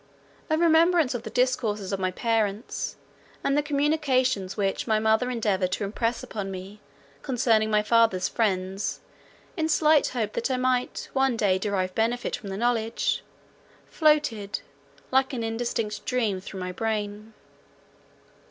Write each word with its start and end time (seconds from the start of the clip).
A 0.49 0.57
remembrance 0.57 1.13
of 1.13 1.21
the 1.21 1.29
discourses 1.29 1.93
of 1.93 1.99
my 1.99 2.09
parents, 2.09 2.95
and 3.43 3.55
the 3.55 3.61
communications 3.61 4.57
which 4.57 4.87
my 4.87 4.97
mother 4.97 5.29
endeavoured 5.29 5.71
to 5.73 5.83
impress 5.83 6.23
upon 6.23 6.49
me 6.49 6.81
concerning 7.21 7.69
my 7.69 7.83
father's 7.83 8.27
friends, 8.27 9.01
in 9.55 9.69
slight 9.69 10.07
hope 10.07 10.33
that 10.33 10.49
I 10.49 10.57
might 10.57 11.07
one 11.13 11.37
day 11.37 11.59
derive 11.59 11.93
benefit 11.93 12.35
from 12.35 12.49
the 12.49 12.57
knowledge, 12.57 13.23
floated 13.85 14.61
like 15.11 15.33
an 15.33 15.43
indistinct 15.43 16.03
dream 16.03 16.41
through 16.41 16.61
my 16.61 16.71
brain. 16.71 17.35